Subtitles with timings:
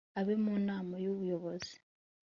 [0.19, 1.73] abe mu nama y ubuyobozi